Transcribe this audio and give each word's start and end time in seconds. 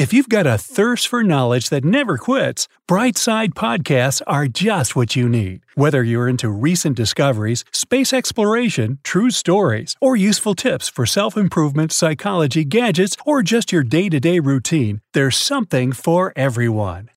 If 0.00 0.14
you've 0.14 0.30
got 0.30 0.46
a 0.46 0.56
thirst 0.56 1.08
for 1.08 1.22
knowledge 1.22 1.68
that 1.68 1.84
never 1.84 2.16
quits, 2.16 2.68
Brightside 2.88 3.52
podcasts 3.52 4.22
are 4.26 4.48
just 4.48 4.96
what 4.96 5.14
you 5.14 5.28
need. 5.28 5.60
Whether 5.74 6.02
you're 6.02 6.26
into 6.26 6.48
recent 6.48 6.96
discoveries, 6.96 7.66
space 7.70 8.14
exploration, 8.14 8.98
true 9.02 9.30
stories, 9.30 9.96
or 10.00 10.16
useful 10.16 10.54
tips 10.54 10.88
for 10.88 11.04
self 11.04 11.36
improvement, 11.36 11.92
psychology, 11.92 12.64
gadgets, 12.64 13.14
or 13.26 13.42
just 13.42 13.72
your 13.72 13.82
day 13.82 14.08
to 14.08 14.18
day 14.18 14.40
routine, 14.40 15.02
there's 15.12 15.36
something 15.36 15.92
for 15.92 16.32
everyone. 16.34 17.10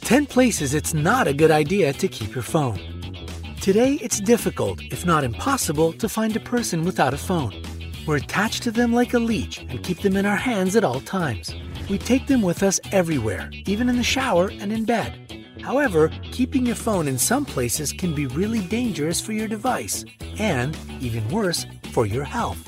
10 0.00 0.26
places 0.26 0.74
it's 0.74 0.92
not 0.92 1.28
a 1.28 1.32
good 1.32 1.52
idea 1.52 1.92
to 1.92 2.08
keep 2.08 2.34
your 2.34 2.42
phone. 2.42 2.80
Today, 3.60 3.92
it's 4.02 4.18
difficult, 4.18 4.80
if 4.90 5.06
not 5.06 5.22
impossible, 5.22 5.92
to 5.92 6.08
find 6.08 6.34
a 6.34 6.40
person 6.40 6.82
without 6.82 7.14
a 7.14 7.24
phone. 7.28 7.54
We're 8.08 8.16
attached 8.16 8.64
to 8.64 8.72
them 8.72 8.92
like 8.92 9.14
a 9.14 9.20
leech 9.20 9.58
and 9.60 9.84
keep 9.84 10.00
them 10.00 10.16
in 10.16 10.26
our 10.26 10.42
hands 10.50 10.74
at 10.74 10.82
all 10.82 11.00
times. 11.00 11.54
We 11.90 11.98
take 11.98 12.26
them 12.26 12.40
with 12.40 12.62
us 12.62 12.80
everywhere, 12.92 13.50
even 13.66 13.90
in 13.90 13.96
the 13.96 14.02
shower 14.02 14.50
and 14.50 14.72
in 14.72 14.84
bed. 14.84 15.44
However, 15.60 16.10
keeping 16.32 16.64
your 16.64 16.76
phone 16.76 17.08
in 17.08 17.18
some 17.18 17.44
places 17.44 17.92
can 17.92 18.14
be 18.14 18.26
really 18.26 18.60
dangerous 18.60 19.20
for 19.20 19.32
your 19.32 19.48
device, 19.48 20.04
and, 20.38 20.76
even 21.00 21.28
worse, 21.28 21.66
for 21.92 22.06
your 22.06 22.24
health. 22.24 22.64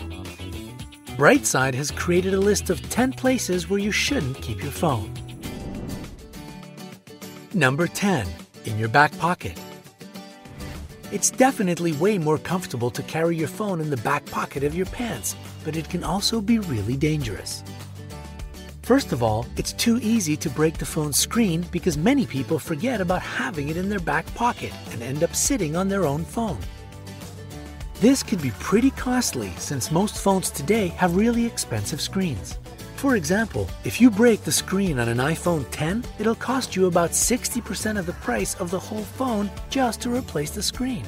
Brightside 1.16 1.72
has 1.74 1.90
created 1.90 2.34
a 2.34 2.40
list 2.40 2.68
of 2.68 2.86
10 2.90 3.14
places 3.14 3.70
where 3.70 3.80
you 3.80 3.90
shouldn't 3.90 4.42
keep 4.42 4.62
your 4.62 4.72
phone. 4.72 5.12
Number 7.54 7.86
10. 7.86 8.26
In 8.66 8.78
your 8.78 8.88
back 8.88 9.16
pocket. 9.18 9.58
It's 11.10 11.30
definitely 11.30 11.92
way 11.92 12.18
more 12.18 12.36
comfortable 12.36 12.90
to 12.90 13.02
carry 13.04 13.36
your 13.36 13.48
phone 13.48 13.80
in 13.80 13.88
the 13.88 13.96
back 13.98 14.26
pocket 14.26 14.62
of 14.62 14.74
your 14.74 14.86
pants, 14.86 15.36
but 15.64 15.74
it 15.74 15.88
can 15.88 16.04
also 16.04 16.42
be 16.42 16.58
really 16.58 16.96
dangerous. 16.96 17.62
First 18.86 19.10
of 19.10 19.20
all, 19.20 19.46
it's 19.56 19.72
too 19.72 19.98
easy 20.00 20.36
to 20.36 20.48
break 20.48 20.78
the 20.78 20.86
phone's 20.86 21.18
screen 21.18 21.66
because 21.72 21.98
many 21.98 22.24
people 22.24 22.56
forget 22.56 23.00
about 23.00 23.20
having 23.20 23.68
it 23.68 23.76
in 23.76 23.88
their 23.88 23.98
back 23.98 24.32
pocket 24.36 24.72
and 24.92 25.02
end 25.02 25.24
up 25.24 25.34
sitting 25.34 25.74
on 25.74 25.88
their 25.88 26.06
own 26.06 26.24
phone. 26.24 26.60
This 27.94 28.22
can 28.22 28.38
be 28.38 28.52
pretty 28.60 28.90
costly 28.92 29.50
since 29.56 29.90
most 29.90 30.18
phones 30.18 30.50
today 30.50 30.86
have 31.02 31.16
really 31.16 31.44
expensive 31.44 32.00
screens. 32.00 32.60
For 32.94 33.16
example, 33.16 33.68
if 33.82 34.00
you 34.00 34.08
break 34.08 34.44
the 34.44 34.52
screen 34.52 35.00
on 35.00 35.08
an 35.08 35.18
iPhone 35.18 35.66
10, 35.72 36.04
it'll 36.20 36.36
cost 36.36 36.76
you 36.76 36.86
about 36.86 37.10
60% 37.10 37.98
of 37.98 38.06
the 38.06 38.12
price 38.12 38.54
of 38.60 38.70
the 38.70 38.78
whole 38.78 39.02
phone 39.18 39.50
just 39.68 40.00
to 40.02 40.14
replace 40.14 40.52
the 40.52 40.62
screen. 40.62 41.04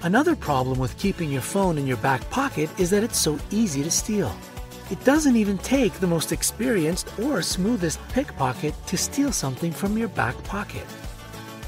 Another 0.00 0.34
problem 0.34 0.78
with 0.78 0.96
keeping 0.96 1.30
your 1.30 1.42
phone 1.42 1.76
in 1.76 1.86
your 1.86 1.98
back 1.98 2.22
pocket 2.30 2.70
is 2.80 2.88
that 2.88 3.04
it's 3.04 3.18
so 3.18 3.38
easy 3.50 3.82
to 3.82 3.90
steal. 3.90 4.34
It 4.90 5.04
doesn't 5.04 5.36
even 5.36 5.56
take 5.58 5.94
the 5.94 6.08
most 6.08 6.32
experienced 6.32 7.08
or 7.20 7.42
smoothest 7.42 8.00
pickpocket 8.08 8.74
to 8.86 8.96
steal 8.96 9.30
something 9.30 9.70
from 9.70 9.96
your 9.96 10.08
back 10.08 10.42
pocket. 10.42 10.84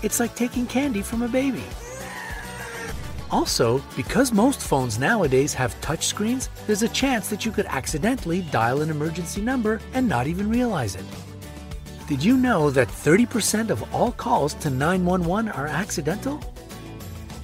It's 0.03 0.19
like 0.19 0.34
taking 0.34 0.67
candy 0.67 1.03
from 1.03 1.23
a 1.23 1.29
baby. 1.29 1.62
Also, 3.31 3.80
because 3.97 4.33
most 4.33 4.61
phones 4.61 4.98
nowadays 4.98 5.55
have 5.55 5.80
touchscreens, 5.80 6.48
there's 6.67 6.83
a 6.83 6.89
chance 6.89 7.29
that 7.29 7.47
you 7.47 7.52
could 7.52 7.67
accidentally 7.67 8.42
dial 8.51 8.83
an 8.83 8.91
emergency 8.91 9.41
number 9.41 9.80
and 9.95 10.08
not 10.08 10.27
even 10.27 10.51
realize 10.51 10.97
it. 10.97 11.05
Did 12.08 12.24
you 12.24 12.36
know 12.36 12.70
that 12.70 12.89
30% 12.89 13.70
of 13.70 13.95
all 13.95 14.11
calls 14.11 14.55
to 14.55 14.68
911 14.68 15.48
are 15.52 15.68
accidental? 15.68 16.42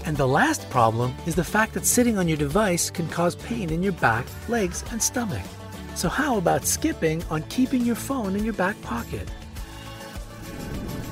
And 0.04 0.16
the 0.16 0.26
last 0.26 0.68
problem 0.70 1.14
is 1.26 1.36
the 1.36 1.44
fact 1.44 1.72
that 1.74 1.86
sitting 1.86 2.18
on 2.18 2.26
your 2.26 2.36
device 2.36 2.90
can 2.90 3.08
cause 3.08 3.36
pain 3.36 3.70
in 3.70 3.82
your 3.82 3.92
back, 3.92 4.26
legs, 4.48 4.84
and 4.90 5.00
stomach. 5.00 5.44
So, 5.98 6.08
how 6.08 6.38
about 6.38 6.64
skipping 6.64 7.24
on 7.28 7.42
keeping 7.48 7.84
your 7.84 7.96
phone 7.96 8.36
in 8.36 8.44
your 8.44 8.54
back 8.54 8.80
pocket? 8.82 9.28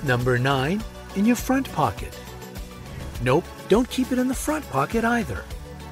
Number 0.04 0.38
9. 0.38 0.80
In 1.16 1.26
your 1.26 1.34
front 1.34 1.68
pocket. 1.72 2.16
Nope, 3.20 3.42
don't 3.68 3.90
keep 3.90 4.12
it 4.12 4.18
in 4.20 4.28
the 4.28 4.34
front 4.34 4.64
pocket 4.70 5.04
either. 5.04 5.42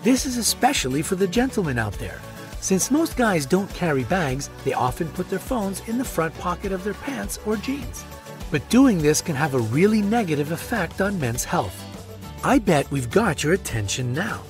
This 0.04 0.26
is 0.26 0.36
especially 0.36 1.02
for 1.02 1.16
the 1.16 1.26
gentlemen 1.26 1.76
out 1.76 1.94
there. 1.94 2.20
Since 2.60 2.92
most 2.92 3.16
guys 3.16 3.46
don't 3.46 3.68
carry 3.74 4.04
bags, 4.04 4.48
they 4.62 4.74
often 4.74 5.08
put 5.08 5.28
their 5.28 5.40
phones 5.40 5.82
in 5.88 5.98
the 5.98 6.04
front 6.04 6.32
pocket 6.38 6.70
of 6.70 6.84
their 6.84 6.94
pants 6.94 7.40
or 7.44 7.56
jeans. 7.56 8.04
But 8.52 8.68
doing 8.68 8.98
this 8.98 9.20
can 9.20 9.34
have 9.34 9.54
a 9.54 9.68
really 9.74 10.02
negative 10.02 10.52
effect 10.52 11.00
on 11.00 11.18
men's 11.18 11.42
health. 11.42 11.82
I 12.44 12.60
bet 12.60 12.88
we've 12.92 13.10
got 13.10 13.42
your 13.42 13.54
attention 13.54 14.12
now. 14.12 14.44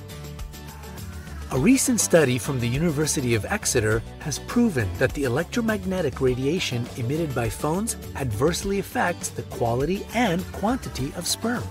A 1.51 1.59
recent 1.59 1.99
study 1.99 2.39
from 2.39 2.59
the 2.59 2.67
University 2.67 3.35
of 3.35 3.45
Exeter 3.45 4.01
has 4.19 4.39
proven 4.39 4.89
that 4.97 5.13
the 5.13 5.25
electromagnetic 5.25 6.19
radiation 6.19 6.87
emitted 6.97 7.35
by 7.35 7.49
phones 7.49 7.97
adversely 8.15 8.79
affects 8.79 9.29
the 9.29 9.43
quality 9.43 10.07
and 10.15 10.43
quantity 10.53 11.13
of 11.15 11.27
sperm. 11.27 11.63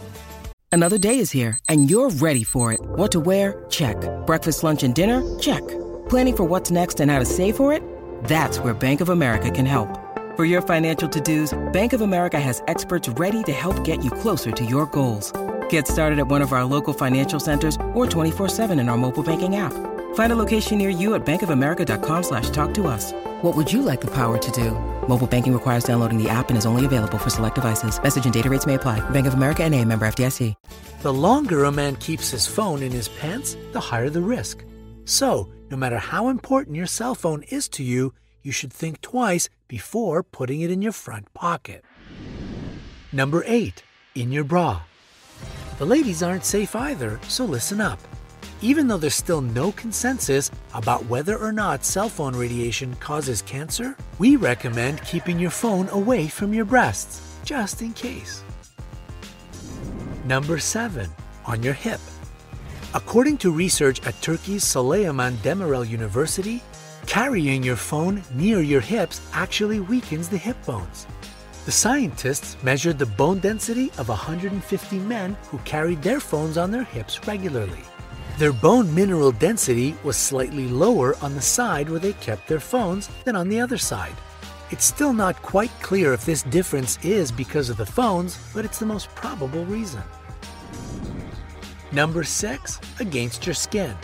Another 0.70 0.96
day 0.96 1.18
is 1.18 1.32
here, 1.32 1.58
and 1.68 1.90
you're 1.90 2.10
ready 2.10 2.44
for 2.44 2.72
it. 2.72 2.80
What 2.82 3.10
to 3.12 3.20
wear? 3.20 3.66
Check. 3.68 3.96
Breakfast, 4.26 4.62
lunch, 4.62 4.84
and 4.84 4.94
dinner? 4.94 5.22
Check. 5.40 5.66
Planning 6.08 6.36
for 6.36 6.44
what's 6.44 6.70
next 6.70 7.00
and 7.00 7.10
how 7.10 7.18
to 7.18 7.24
save 7.24 7.56
for 7.56 7.72
it? 7.72 7.82
That's 8.24 8.60
where 8.60 8.74
Bank 8.74 9.00
of 9.00 9.08
America 9.08 9.50
can 9.50 9.66
help. 9.66 9.88
For 10.36 10.44
your 10.44 10.62
financial 10.62 11.08
to 11.08 11.20
dos, 11.20 11.52
Bank 11.72 11.92
of 11.92 12.00
America 12.00 12.38
has 12.38 12.62
experts 12.68 13.08
ready 13.08 13.42
to 13.42 13.52
help 13.52 13.82
get 13.84 14.04
you 14.04 14.10
closer 14.10 14.52
to 14.52 14.64
your 14.64 14.86
goals. 14.86 15.32
Get 15.74 15.88
started 15.88 16.20
at 16.20 16.28
one 16.28 16.40
of 16.40 16.52
our 16.52 16.64
local 16.64 16.94
financial 16.94 17.40
centers 17.40 17.74
or 17.94 18.06
24-7 18.06 18.78
in 18.78 18.88
our 18.88 18.96
mobile 18.96 19.24
banking 19.24 19.56
app. 19.56 19.72
Find 20.14 20.32
a 20.32 20.36
location 20.36 20.78
near 20.78 20.88
you 20.88 21.16
at 21.16 21.26
bankofamerica.com 21.26 22.22
slash 22.22 22.50
talk 22.50 22.72
to 22.74 22.86
us. 22.86 23.10
What 23.42 23.56
would 23.56 23.72
you 23.72 23.82
like 23.82 24.00
the 24.00 24.12
power 24.14 24.38
to 24.38 24.50
do? 24.52 24.70
Mobile 25.08 25.26
banking 25.26 25.52
requires 25.52 25.82
downloading 25.82 26.22
the 26.22 26.28
app 26.28 26.48
and 26.48 26.56
is 26.56 26.64
only 26.64 26.86
available 26.86 27.18
for 27.18 27.30
select 27.30 27.56
devices. 27.56 28.00
Message 28.00 28.24
and 28.24 28.32
data 28.32 28.48
rates 28.48 28.66
may 28.66 28.74
apply. 28.74 29.00
Bank 29.10 29.26
of 29.26 29.34
America 29.34 29.64
and 29.64 29.74
a 29.74 29.84
member 29.84 30.06
FDIC. 30.06 30.54
The 31.02 31.12
longer 31.12 31.64
a 31.64 31.72
man 31.72 31.96
keeps 31.96 32.30
his 32.30 32.46
phone 32.46 32.80
in 32.80 32.92
his 32.92 33.08
pants, 33.08 33.56
the 33.72 33.80
higher 33.80 34.10
the 34.10 34.22
risk. 34.22 34.64
So, 35.06 35.52
no 35.72 35.76
matter 35.76 35.98
how 35.98 36.28
important 36.28 36.76
your 36.76 36.86
cell 36.86 37.16
phone 37.16 37.42
is 37.48 37.68
to 37.70 37.82
you, 37.82 38.14
you 38.44 38.52
should 38.52 38.72
think 38.72 39.00
twice 39.00 39.50
before 39.66 40.22
putting 40.22 40.60
it 40.60 40.70
in 40.70 40.82
your 40.82 40.92
front 40.92 41.34
pocket. 41.34 41.82
Number 43.12 43.42
8. 43.44 43.82
In 44.14 44.30
your 44.30 44.44
bra. 44.44 44.82
The 45.76 45.84
ladies 45.84 46.22
aren't 46.22 46.44
safe 46.44 46.76
either, 46.76 47.18
so 47.26 47.44
listen 47.44 47.80
up. 47.80 47.98
Even 48.62 48.86
though 48.86 48.96
there's 48.96 49.16
still 49.16 49.40
no 49.40 49.72
consensus 49.72 50.52
about 50.72 51.04
whether 51.06 51.36
or 51.36 51.50
not 51.50 51.84
cell 51.84 52.08
phone 52.08 52.36
radiation 52.36 52.94
causes 52.96 53.42
cancer, 53.42 53.96
we 54.20 54.36
recommend 54.36 55.02
keeping 55.02 55.36
your 55.36 55.50
phone 55.50 55.88
away 55.88 56.28
from 56.28 56.54
your 56.54 56.64
breasts, 56.64 57.40
just 57.44 57.82
in 57.82 57.92
case. 57.92 58.44
Number 60.24 60.60
7. 60.60 61.10
On 61.44 61.60
your 61.60 61.74
hip. 61.74 62.00
According 62.94 63.38
to 63.38 63.50
research 63.50 64.00
at 64.06 64.14
Turkey's 64.22 64.64
Süleyman 64.64 65.34
Demirel 65.38 65.88
University, 65.88 66.62
carrying 67.06 67.64
your 67.64 67.76
phone 67.76 68.22
near 68.32 68.60
your 68.60 68.80
hips 68.80 69.20
actually 69.32 69.80
weakens 69.80 70.28
the 70.28 70.38
hip 70.38 70.56
bones. 70.64 71.08
The 71.64 71.72
scientists 71.72 72.62
measured 72.62 72.98
the 72.98 73.06
bone 73.06 73.38
density 73.38 73.90
of 73.96 74.10
150 74.10 74.98
men 74.98 75.34
who 75.48 75.56
carried 75.58 76.02
their 76.02 76.20
phones 76.20 76.58
on 76.58 76.70
their 76.70 76.84
hips 76.84 77.26
regularly. 77.26 77.82
Their 78.36 78.52
bone 78.52 78.94
mineral 78.94 79.32
density 79.32 79.96
was 80.04 80.18
slightly 80.18 80.68
lower 80.68 81.16
on 81.22 81.34
the 81.34 81.40
side 81.40 81.88
where 81.88 82.00
they 82.00 82.12
kept 82.14 82.48
their 82.48 82.60
phones 82.60 83.08
than 83.24 83.34
on 83.34 83.48
the 83.48 83.60
other 83.60 83.78
side. 83.78 84.12
It's 84.70 84.84
still 84.84 85.14
not 85.14 85.40
quite 85.40 85.70
clear 85.80 86.12
if 86.12 86.26
this 86.26 86.42
difference 86.42 86.98
is 87.02 87.32
because 87.32 87.70
of 87.70 87.78
the 87.78 87.86
phones, 87.86 88.38
but 88.52 88.66
it's 88.66 88.78
the 88.78 88.84
most 88.84 89.08
probable 89.14 89.64
reason. 89.64 90.02
Number 91.92 92.24
6. 92.24 92.80
Against 93.00 93.46
your 93.46 93.54
skin. 93.54 93.96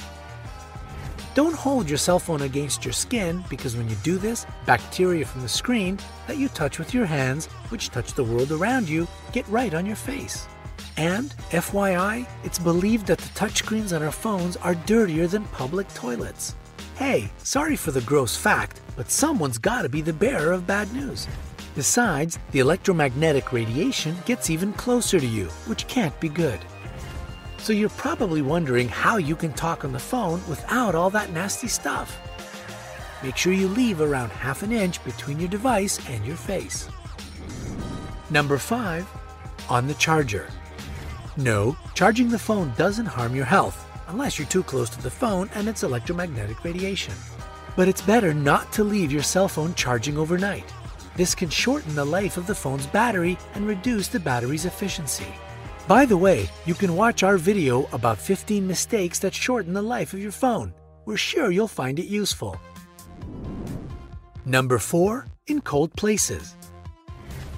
Don't 1.35 1.55
hold 1.55 1.89
your 1.89 1.99
cell 1.99 2.19
phone 2.19 2.43
against 2.43 2.85
your 2.85 2.93
skin 2.93 3.45
because 3.49 3.77
when 3.77 3.89
you 3.89 3.95
do 4.03 4.19
this, 4.19 4.47
bacteria 4.67 5.25
from 5.25 5.43
the 5.43 5.49
screen 5.49 5.97
that 6.27 6.39
you 6.39 6.49
touch 6.49 6.81
with 6.81 6.93
your 6.93 7.07
hands, 7.07 7.47
which 7.69 7.91
touch 7.91 8.15
the 8.15 8.25
world 8.25 8.51
around 8.51 8.89
you, 8.89 9.07
get 9.33 9.47
right 9.47 9.73
on 9.73 9.87
your 9.87 9.95
face. 9.95 10.49
And, 10.97 11.31
FYI, 11.51 12.27
it's 12.43 12.59
believed 12.59 13.07
that 13.07 13.19
the 13.19 13.29
touchscreens 13.39 13.95
on 13.95 14.03
our 14.03 14.11
phones 14.11 14.57
are 14.57 14.75
dirtier 14.75 15.29
than 15.29 15.45
public 15.45 15.87
toilets. 15.95 16.57
Hey, 16.97 17.31
sorry 17.39 17.77
for 17.77 17.93
the 17.93 18.01
gross 18.01 18.37
fact, 18.37 18.81
but 18.97 19.09
someone's 19.11 19.57
gotta 19.57 19.89
be 19.89 20.03
the 20.03 20.13
bearer 20.13 20.51
of 20.51 20.67
bad 20.67 20.93
news. 20.93 21.29
Besides, 21.77 22.41
the 22.51 22.59
electromagnetic 22.59 23.53
radiation 23.53 24.17
gets 24.27 24.51
even 24.51 24.73
closer 24.73 25.21
to 25.21 25.27
you, 25.27 25.47
which 25.67 25.87
can't 25.87 26.19
be 26.19 26.29
good. 26.29 26.59
So 27.63 27.75
you're 27.75 27.91
probably 27.91 28.41
wondering 28.41 28.89
how 28.89 29.19
you 29.19 29.37
can 29.37 29.53
talk 29.53 29.85
on 29.85 29.93
the 29.93 29.99
phone 29.99 30.41
without 30.49 30.95
all 30.95 31.11
that 31.11 31.31
nasty 31.31 31.69
stuff. 31.69 32.19
Make 33.23 33.37
sure 33.37 33.53
you 33.53 33.69
leave 33.69 34.01
around 34.01 34.31
half 34.31 34.63
an 34.63 34.73
inch 34.73 35.05
between 35.05 35.39
your 35.39 35.49
device 35.49 36.01
and 36.09 36.25
your 36.25 36.37
face. 36.37 36.89
Number 38.31 38.57
5. 38.57 39.07
On 39.69 39.87
the 39.87 39.95
charger. 39.95 40.49
No, 41.37 41.77
charging 41.95 42.31
the 42.31 42.39
phone 42.39 42.73
doesn't 42.79 43.07
harm 43.07 43.37
your 43.37 43.45
health, 43.45 43.87
unless 44.09 44.39
you're 44.39 44.49
too 44.49 44.63
close 44.63 44.89
to 44.91 45.03
the 45.03 45.11
phone 45.11 45.51
and 45.55 45.69
its 45.69 45.83
electromagnetic 45.83 46.65
radiation. 46.65 47.15
But 47.77 47.89
it's 47.89 48.01
better 48.01 48.33
not 48.33 48.73
to 48.73 48.85
leave 48.85 49.13
your 49.13 49.23
cell 49.23 49.49
phone 49.49 49.75
charging 49.75 50.17
overnight. 50.17 50.73
This 51.15 51.35
can 51.35 51.51
shorten 51.51 51.95
the 51.95 52.07
life 52.07 52.39
of 52.39 52.47
the 52.47 52.55
phone's 52.55 52.87
battery 52.87 53.37
and 53.55 53.67
reduce 53.67 54.09
the 54.09 54.19
battery's 54.19 54.65
efficiency. 54.65 55.27
By 55.91 56.07
the 56.07 56.17
way, 56.17 56.49
you 56.67 56.75
can 56.75 56.95
watch 56.95 57.25
our 57.25 57.37
video 57.37 57.89
about 57.93 58.17
15 58.17 58.65
mistakes 58.65 59.19
that 59.19 59.35
shorten 59.35 59.73
the 59.73 59.83
life 59.83 60.13
of 60.13 60.21
your 60.21 60.31
phone. 60.31 60.73
We're 61.05 61.17
sure 61.17 61.51
you'll 61.51 61.67
find 61.67 61.99
it 61.99 62.07
useful. 62.07 62.61
Number 64.45 64.79
4. 64.79 65.27
In 65.49 65.61
cold 65.61 65.93
places. 65.97 66.55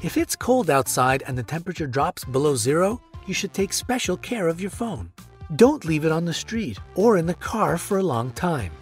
If 0.02 0.16
it's 0.16 0.34
cold 0.34 0.70
outside 0.70 1.22
and 1.26 1.36
the 1.36 1.42
temperature 1.42 1.86
drops 1.86 2.24
below 2.24 2.56
zero, 2.56 3.02
you 3.26 3.34
should 3.34 3.52
take 3.52 3.74
special 3.74 4.16
care 4.16 4.48
of 4.48 4.62
your 4.62 4.70
phone. 4.70 5.12
Don't 5.56 5.84
leave 5.84 6.06
it 6.06 6.10
on 6.10 6.24
the 6.24 6.32
street 6.32 6.78
or 6.94 7.18
in 7.18 7.26
the 7.26 7.34
car 7.34 7.76
for 7.76 7.98
a 7.98 8.02
long 8.14 8.30
time. 8.30 8.72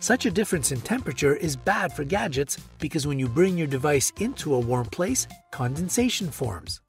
Such 0.00 0.26
a 0.26 0.30
difference 0.30 0.70
in 0.70 0.82
temperature 0.82 1.34
is 1.34 1.56
bad 1.56 1.94
for 1.94 2.04
gadgets 2.04 2.58
because 2.78 3.06
when 3.06 3.18
you 3.18 3.26
bring 3.26 3.56
your 3.56 3.68
device 3.68 4.12
into 4.20 4.54
a 4.54 4.60
warm 4.60 4.84
place, 4.84 5.26
condensation 5.50 6.30
forms. 6.30 6.82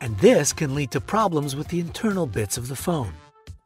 And 0.00 0.16
this 0.18 0.52
can 0.52 0.74
lead 0.74 0.90
to 0.92 1.00
problems 1.00 1.54
with 1.54 1.68
the 1.68 1.80
internal 1.80 2.26
bits 2.26 2.56
of 2.56 2.68
the 2.68 2.76
phone. 2.76 3.12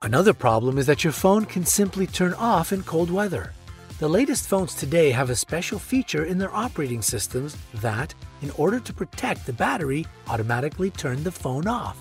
Another 0.02 0.34
problem 0.34 0.78
is 0.78 0.86
that 0.86 1.04
your 1.04 1.12
phone 1.12 1.44
can 1.44 1.64
simply 1.64 2.06
turn 2.06 2.34
off 2.34 2.72
in 2.72 2.82
cold 2.82 3.10
weather. 3.10 3.52
The 4.00 4.08
latest 4.08 4.48
phones 4.48 4.74
today 4.74 5.12
have 5.12 5.30
a 5.30 5.36
special 5.36 5.78
feature 5.78 6.24
in 6.24 6.36
their 6.36 6.54
operating 6.54 7.00
systems 7.00 7.56
that, 7.74 8.12
in 8.42 8.50
order 8.58 8.80
to 8.80 8.92
protect 8.92 9.46
the 9.46 9.52
battery, 9.52 10.04
automatically 10.26 10.90
turn 10.90 11.22
the 11.22 11.30
phone 11.30 11.68
off. 11.68 11.96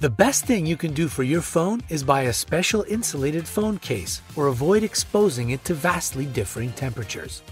The 0.00 0.10
best 0.10 0.44
thing 0.44 0.66
you 0.66 0.76
can 0.76 0.92
do 0.92 1.08
for 1.08 1.22
your 1.22 1.40
phone 1.40 1.80
is 1.88 2.02
buy 2.02 2.22
a 2.22 2.32
special 2.32 2.84
insulated 2.88 3.46
phone 3.46 3.78
case 3.78 4.20
or 4.36 4.48
avoid 4.48 4.82
exposing 4.82 5.50
it 5.50 5.64
to 5.64 5.74
vastly 5.74 6.26
differing 6.26 6.72
temperatures. 6.72 7.42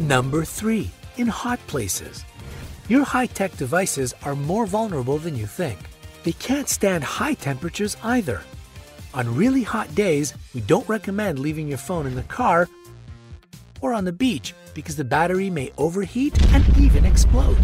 Number 0.00 0.44
3. 0.44 0.90
In 1.16 1.28
hot 1.28 1.60
places. 1.66 2.24
Your 2.88 3.02
high 3.02 3.26
tech 3.26 3.56
devices 3.56 4.14
are 4.22 4.36
more 4.36 4.64
vulnerable 4.64 5.18
than 5.18 5.34
you 5.34 5.46
think. 5.46 5.76
They 6.22 6.30
can't 6.32 6.68
stand 6.68 7.02
high 7.02 7.34
temperatures 7.34 7.96
either. 8.04 8.42
On 9.12 9.34
really 9.34 9.64
hot 9.64 9.92
days, 9.96 10.34
we 10.54 10.60
don't 10.60 10.88
recommend 10.88 11.40
leaving 11.40 11.66
your 11.66 11.78
phone 11.78 12.06
in 12.06 12.14
the 12.14 12.22
car 12.22 12.68
or 13.80 13.92
on 13.92 14.04
the 14.04 14.12
beach 14.12 14.54
because 14.72 14.94
the 14.94 15.04
battery 15.04 15.50
may 15.50 15.72
overheat 15.78 16.40
and 16.52 16.64
even 16.78 17.04
explode. 17.04 17.58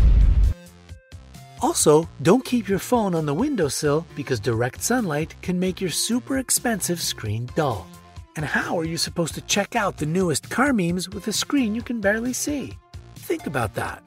Also, 1.60 2.08
don't 2.22 2.44
keep 2.44 2.68
your 2.68 2.80
phone 2.80 3.14
on 3.14 3.24
the 3.24 3.34
windowsill 3.34 4.04
because 4.16 4.40
direct 4.40 4.82
sunlight 4.82 5.36
can 5.40 5.56
make 5.60 5.80
your 5.80 5.90
super 5.90 6.38
expensive 6.38 7.00
screen 7.00 7.48
dull. 7.54 7.86
And 8.34 8.44
how 8.44 8.76
are 8.76 8.84
you 8.84 8.96
supposed 8.96 9.34
to 9.34 9.40
check 9.42 9.76
out 9.76 9.98
the 9.98 10.06
newest 10.06 10.50
car 10.50 10.72
memes 10.72 11.08
with 11.08 11.28
a 11.28 11.32
screen 11.32 11.76
you 11.76 11.82
can 11.82 12.00
barely 12.00 12.32
see? 12.32 12.76
Think 13.14 13.46
about 13.46 13.74
that. 13.74 14.02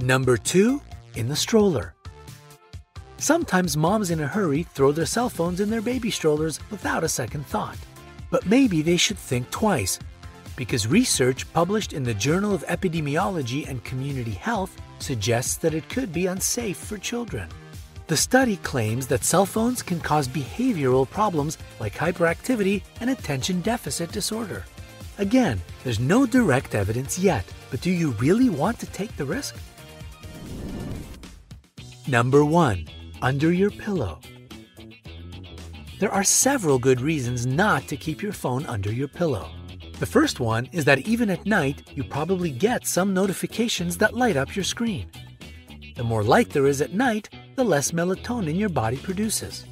Number 0.00 0.36
2. 0.36 0.80
In 1.16 1.28
the 1.28 1.34
stroller. 1.34 1.92
Sometimes 3.16 3.76
moms 3.76 4.12
in 4.12 4.20
a 4.20 4.28
hurry 4.28 4.62
throw 4.62 4.92
their 4.92 5.06
cell 5.06 5.28
phones 5.28 5.58
in 5.58 5.70
their 5.70 5.80
baby 5.80 6.08
strollers 6.08 6.60
without 6.70 7.02
a 7.02 7.08
second 7.08 7.44
thought. 7.46 7.76
But 8.30 8.46
maybe 8.46 8.80
they 8.80 8.96
should 8.96 9.18
think 9.18 9.50
twice 9.50 9.98
because 10.54 10.86
research 10.86 11.52
published 11.52 11.92
in 11.92 12.04
the 12.04 12.14
Journal 12.14 12.54
of 12.54 12.64
Epidemiology 12.66 13.68
and 13.68 13.82
Community 13.82 14.30
Health 14.30 14.80
suggests 15.00 15.56
that 15.56 15.74
it 15.74 15.88
could 15.88 16.12
be 16.12 16.26
unsafe 16.26 16.76
for 16.76 16.96
children. 16.96 17.48
The 18.06 18.16
study 18.16 18.56
claims 18.58 19.08
that 19.08 19.24
cell 19.24 19.46
phones 19.46 19.82
can 19.82 19.98
cause 19.98 20.28
behavioral 20.28 21.10
problems 21.10 21.58
like 21.80 21.94
hyperactivity 21.94 22.82
and 23.00 23.10
attention 23.10 23.62
deficit 23.62 24.12
disorder. 24.12 24.64
Again, 25.18 25.60
there's 25.82 25.98
no 25.98 26.24
direct 26.24 26.76
evidence 26.76 27.18
yet, 27.18 27.44
but 27.70 27.80
do 27.80 27.90
you 27.90 28.12
really 28.12 28.48
want 28.48 28.78
to 28.78 28.86
take 28.86 29.16
the 29.16 29.24
risk? 29.24 29.56
Number 32.08 32.42
1. 32.42 32.88
Under 33.20 33.52
your 33.52 33.70
pillow. 33.70 34.18
There 36.00 36.10
are 36.10 36.24
several 36.24 36.78
good 36.78 37.02
reasons 37.02 37.44
not 37.44 37.86
to 37.88 37.98
keep 37.98 38.22
your 38.22 38.32
phone 38.32 38.64
under 38.64 38.90
your 38.90 39.08
pillow. 39.08 39.50
The 39.98 40.06
first 40.06 40.40
one 40.40 40.70
is 40.72 40.86
that 40.86 41.06
even 41.06 41.28
at 41.28 41.44
night, 41.44 41.82
you 41.94 42.02
probably 42.02 42.50
get 42.50 42.86
some 42.86 43.12
notifications 43.12 43.98
that 43.98 44.16
light 44.16 44.38
up 44.38 44.56
your 44.56 44.64
screen. 44.64 45.10
The 45.96 46.02
more 46.02 46.22
light 46.22 46.48
there 46.48 46.66
is 46.66 46.80
at 46.80 46.94
night, 46.94 47.28
the 47.56 47.64
less 47.64 47.90
melatonin 47.90 48.58
your 48.58 48.70
body 48.70 48.96
produces. 48.96 49.66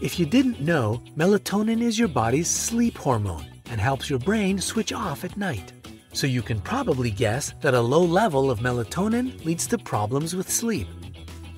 If 0.00 0.18
you 0.18 0.24
didn't 0.24 0.62
know, 0.62 1.02
melatonin 1.14 1.82
is 1.82 1.98
your 1.98 2.08
body's 2.08 2.48
sleep 2.48 2.96
hormone 2.96 3.44
and 3.66 3.78
helps 3.78 4.08
your 4.08 4.18
brain 4.18 4.58
switch 4.58 4.94
off 4.94 5.24
at 5.24 5.36
night. 5.36 5.74
So 6.14 6.26
you 6.26 6.40
can 6.40 6.62
probably 6.62 7.10
guess 7.10 7.52
that 7.60 7.74
a 7.74 7.80
low 7.80 8.02
level 8.02 8.50
of 8.50 8.60
melatonin 8.60 9.44
leads 9.44 9.66
to 9.66 9.76
problems 9.76 10.34
with 10.34 10.50
sleep, 10.50 10.88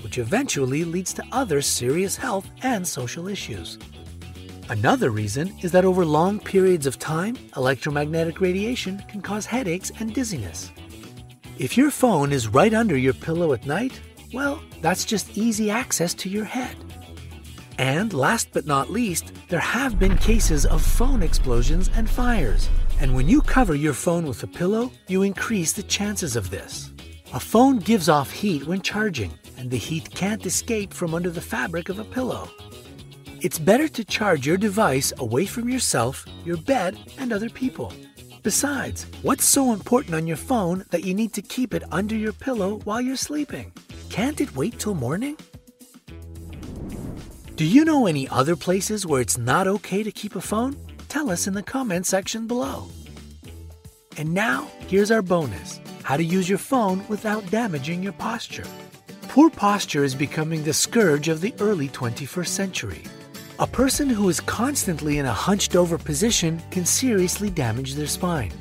which 0.02 0.18
eventually 0.18 0.84
leads 0.84 1.12
to 1.14 1.24
other 1.32 1.62
serious 1.62 2.16
health 2.16 2.48
and 2.62 2.86
social 2.86 3.28
issues. 3.28 3.78
Another 4.68 5.10
reason 5.10 5.54
is 5.62 5.72
that 5.72 5.84
over 5.84 6.04
long 6.04 6.38
periods 6.38 6.86
of 6.86 6.98
time, 6.98 7.36
electromagnetic 7.56 8.40
radiation 8.40 9.02
can 9.08 9.20
cause 9.20 9.44
headaches 9.44 9.90
and 9.98 10.14
dizziness. 10.14 10.70
If 11.58 11.76
your 11.76 11.90
phone 11.90 12.32
is 12.32 12.48
right 12.48 12.72
under 12.72 12.96
your 12.96 13.12
pillow 13.12 13.52
at 13.52 13.66
night, 13.66 14.00
well, 14.32 14.62
that's 14.80 15.04
just 15.04 15.36
easy 15.36 15.70
access 15.70 16.14
to 16.14 16.28
your 16.28 16.44
head. 16.44 16.76
And 17.78 18.12
last 18.12 18.48
but 18.52 18.66
not 18.66 18.90
least, 18.90 19.32
there 19.48 19.60
have 19.60 19.98
been 19.98 20.16
cases 20.16 20.64
of 20.64 20.82
phone 20.82 21.22
explosions 21.22 21.90
and 21.94 22.08
fires. 22.08 22.68
And 23.00 23.14
when 23.14 23.28
you 23.28 23.42
cover 23.42 23.74
your 23.74 23.94
phone 23.94 24.26
with 24.26 24.42
a 24.42 24.46
pillow, 24.46 24.92
you 25.08 25.22
increase 25.22 25.72
the 25.72 25.82
chances 25.82 26.36
of 26.36 26.50
this. 26.50 26.92
A 27.34 27.40
phone 27.40 27.78
gives 27.78 28.08
off 28.08 28.30
heat 28.30 28.66
when 28.66 28.82
charging, 28.82 29.32
and 29.62 29.70
the 29.70 29.76
heat 29.76 30.10
can't 30.10 30.44
escape 30.44 30.92
from 30.92 31.14
under 31.14 31.30
the 31.30 31.40
fabric 31.40 31.88
of 31.88 32.00
a 32.00 32.04
pillow. 32.04 32.50
It's 33.42 33.60
better 33.60 33.86
to 33.86 34.04
charge 34.04 34.44
your 34.44 34.56
device 34.56 35.12
away 35.18 35.46
from 35.46 35.68
yourself, 35.68 36.26
your 36.44 36.56
bed, 36.56 36.98
and 37.16 37.32
other 37.32 37.48
people. 37.48 37.92
Besides, 38.42 39.06
what's 39.22 39.44
so 39.44 39.72
important 39.72 40.16
on 40.16 40.26
your 40.26 40.36
phone 40.36 40.84
that 40.90 41.04
you 41.04 41.14
need 41.14 41.32
to 41.34 41.42
keep 41.42 41.74
it 41.74 41.84
under 41.92 42.16
your 42.16 42.32
pillow 42.32 42.80
while 42.82 43.00
you're 43.00 43.14
sleeping? 43.14 43.72
Can't 44.10 44.40
it 44.40 44.56
wait 44.56 44.80
till 44.80 44.94
morning? 44.94 45.36
Do 47.54 47.64
you 47.64 47.84
know 47.84 48.06
any 48.06 48.26
other 48.30 48.56
places 48.56 49.06
where 49.06 49.20
it's 49.20 49.38
not 49.38 49.68
okay 49.68 50.02
to 50.02 50.10
keep 50.10 50.34
a 50.34 50.40
phone? 50.40 50.76
Tell 51.08 51.30
us 51.30 51.46
in 51.46 51.54
the 51.54 51.62
comment 51.62 52.04
section 52.04 52.48
below. 52.48 52.88
And 54.16 54.34
now, 54.34 54.68
here's 54.88 55.12
our 55.12 55.22
bonus 55.22 55.78
how 56.02 56.16
to 56.16 56.24
use 56.24 56.48
your 56.48 56.58
phone 56.58 57.06
without 57.06 57.48
damaging 57.52 58.02
your 58.02 58.14
posture. 58.14 58.66
Poor 59.32 59.48
posture 59.48 60.04
is 60.04 60.14
becoming 60.14 60.62
the 60.62 60.74
scourge 60.74 61.28
of 61.28 61.40
the 61.40 61.54
early 61.58 61.88
21st 61.88 62.48
century. 62.48 63.02
A 63.60 63.66
person 63.66 64.10
who 64.10 64.28
is 64.28 64.40
constantly 64.40 65.16
in 65.16 65.24
a 65.24 65.32
hunched 65.32 65.74
over 65.74 65.96
position 65.96 66.60
can 66.70 66.84
seriously 66.84 67.48
damage 67.48 67.94
their 67.94 68.06
spine. 68.06 68.52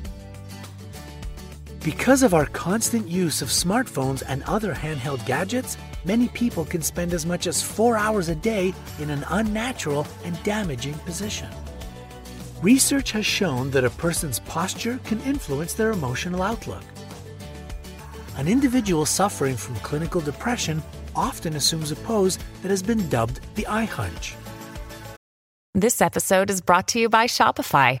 Because 1.84 2.22
of 2.22 2.32
our 2.32 2.46
constant 2.46 3.06
use 3.06 3.42
of 3.42 3.48
smartphones 3.48 4.22
and 4.26 4.42
other 4.44 4.72
handheld 4.72 5.26
gadgets, 5.26 5.76
many 6.06 6.28
people 6.28 6.64
can 6.64 6.80
spend 6.80 7.12
as 7.12 7.26
much 7.26 7.46
as 7.46 7.60
four 7.60 7.98
hours 7.98 8.30
a 8.30 8.34
day 8.34 8.72
in 8.98 9.10
an 9.10 9.26
unnatural 9.28 10.06
and 10.24 10.42
damaging 10.42 10.94
position. 11.00 11.50
Research 12.62 13.12
has 13.12 13.26
shown 13.26 13.70
that 13.72 13.84
a 13.84 13.90
person's 13.90 14.38
posture 14.38 14.98
can 15.04 15.20
influence 15.20 15.74
their 15.74 15.90
emotional 15.90 16.40
outlook. 16.40 16.82
An 18.42 18.48
individual 18.48 19.06
suffering 19.06 19.56
from 19.56 19.76
clinical 19.76 20.20
depression 20.20 20.82
often 21.14 21.54
assumes 21.54 21.92
a 21.92 21.96
pose 21.96 22.40
that 22.62 22.70
has 22.70 22.82
been 22.82 23.08
dubbed 23.08 23.38
the 23.54 23.62
iHunch. 23.68 24.34
This 25.74 26.02
episode 26.02 26.50
is 26.50 26.60
brought 26.60 26.88
to 26.88 26.98
you 26.98 27.08
by 27.08 27.26
Shopify. 27.28 28.00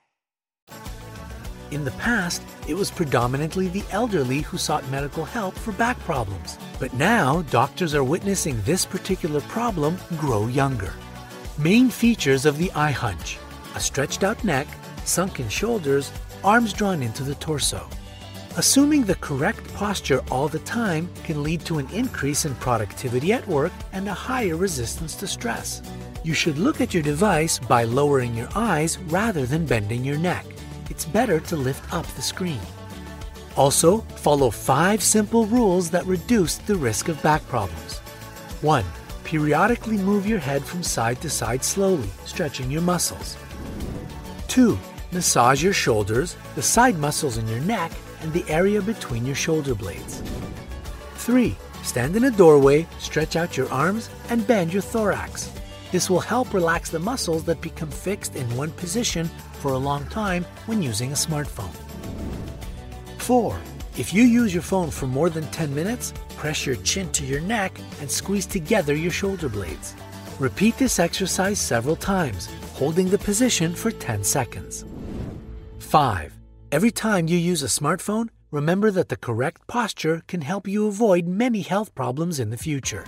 In 1.71 1.85
the 1.85 1.91
past, 1.91 2.43
it 2.67 2.73
was 2.73 2.91
predominantly 2.91 3.69
the 3.69 3.85
elderly 3.91 4.41
who 4.41 4.57
sought 4.57 4.87
medical 4.89 5.23
help 5.23 5.55
for 5.55 5.71
back 5.71 5.97
problems. 5.99 6.57
But 6.79 6.93
now, 6.93 7.43
doctors 7.43 7.95
are 7.95 8.03
witnessing 8.03 8.61
this 8.63 8.85
particular 8.85 9.39
problem 9.41 9.97
grow 10.17 10.47
younger. 10.47 10.93
Main 11.57 11.89
features 11.89 12.45
of 12.45 12.57
the 12.57 12.69
iHunch 12.69 13.37
a 13.73 13.79
stretched 13.79 14.23
out 14.23 14.43
neck, 14.43 14.67
sunken 15.05 15.47
shoulders, 15.47 16.11
arms 16.43 16.73
drawn 16.73 17.01
into 17.01 17.23
the 17.23 17.35
torso. 17.35 17.87
Assuming 18.57 19.05
the 19.05 19.15
correct 19.15 19.73
posture 19.73 20.21
all 20.29 20.49
the 20.49 20.59
time 20.59 21.09
can 21.23 21.41
lead 21.41 21.61
to 21.61 21.77
an 21.79 21.89
increase 21.91 22.43
in 22.43 22.53
productivity 22.55 23.31
at 23.31 23.47
work 23.47 23.71
and 23.93 24.09
a 24.09 24.13
higher 24.13 24.57
resistance 24.57 25.15
to 25.15 25.25
stress. 25.25 25.81
You 26.23 26.33
should 26.33 26.57
look 26.57 26.81
at 26.81 26.93
your 26.93 27.01
device 27.01 27.59
by 27.59 27.85
lowering 27.85 28.35
your 28.35 28.49
eyes 28.55 28.97
rather 29.07 29.45
than 29.45 29.65
bending 29.65 30.03
your 30.03 30.17
neck. 30.17 30.45
It's 30.91 31.05
better 31.05 31.39
to 31.39 31.55
lift 31.55 31.93
up 31.93 32.05
the 32.05 32.21
screen. 32.21 32.59
Also, 33.55 33.99
follow 34.17 34.49
five 34.49 35.01
simple 35.01 35.45
rules 35.45 35.89
that 35.89 36.05
reduce 36.05 36.57
the 36.57 36.75
risk 36.75 37.07
of 37.07 37.23
back 37.23 37.47
problems. 37.47 37.99
1. 38.59 38.83
Periodically 39.23 39.97
move 39.97 40.27
your 40.27 40.37
head 40.37 40.65
from 40.65 40.83
side 40.83 41.21
to 41.21 41.29
side 41.29 41.63
slowly, 41.63 42.09
stretching 42.25 42.69
your 42.69 42.81
muscles. 42.81 43.37
2. 44.49 44.77
Massage 45.13 45.63
your 45.63 45.71
shoulders, 45.71 46.35
the 46.55 46.61
side 46.61 46.97
muscles 46.97 47.37
in 47.37 47.47
your 47.47 47.61
neck, 47.61 47.93
and 48.19 48.33
the 48.33 48.43
area 48.49 48.81
between 48.81 49.25
your 49.25 49.35
shoulder 49.35 49.73
blades. 49.73 50.21
3. 51.15 51.55
Stand 51.83 52.17
in 52.17 52.25
a 52.25 52.31
doorway, 52.31 52.85
stretch 52.99 53.37
out 53.37 53.55
your 53.55 53.71
arms, 53.71 54.09
and 54.27 54.45
bend 54.45 54.73
your 54.73 54.81
thorax. 54.81 55.53
This 55.93 56.09
will 56.09 56.19
help 56.19 56.53
relax 56.53 56.89
the 56.89 56.99
muscles 56.99 57.45
that 57.45 57.61
become 57.61 57.91
fixed 57.91 58.35
in 58.35 58.57
one 58.57 58.71
position 58.71 59.29
for 59.61 59.73
a 59.73 59.77
long 59.77 60.05
time 60.07 60.45
when 60.65 60.81
using 60.81 61.11
a 61.11 61.15
smartphone. 61.15 61.75
4. 63.19 63.57
If 63.97 64.13
you 64.13 64.23
use 64.23 64.53
your 64.53 64.63
phone 64.63 64.89
for 64.89 65.05
more 65.05 65.29
than 65.29 65.45
10 65.51 65.73
minutes, 65.75 66.13
press 66.35 66.65
your 66.65 66.77
chin 66.77 67.11
to 67.11 67.23
your 67.23 67.41
neck 67.41 67.79
and 67.99 68.09
squeeze 68.09 68.47
together 68.47 68.95
your 68.95 69.11
shoulder 69.11 69.49
blades. 69.49 69.95
Repeat 70.39 70.77
this 70.77 70.97
exercise 70.97 71.59
several 71.59 71.95
times, 71.95 72.49
holding 72.73 73.09
the 73.09 73.17
position 73.19 73.75
for 73.75 73.91
10 73.91 74.23
seconds. 74.23 74.85
5. 75.77 76.33
Every 76.71 76.91
time 76.91 77.27
you 77.27 77.37
use 77.37 77.61
a 77.61 77.67
smartphone, 77.67 78.29
remember 78.49 78.89
that 78.91 79.09
the 79.09 79.17
correct 79.17 79.67
posture 79.67 80.23
can 80.27 80.41
help 80.41 80.67
you 80.67 80.87
avoid 80.87 81.27
many 81.27 81.61
health 81.61 81.93
problems 81.93 82.39
in 82.39 82.49
the 82.49 82.57
future. 82.57 83.05